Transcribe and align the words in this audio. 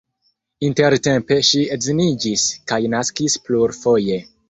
Intertempe 0.69 1.37
ŝi 1.51 1.63
edziniĝis 1.77 2.49
kaj 2.73 2.83
naskis 2.97 3.41
plurfoje. 3.47 4.23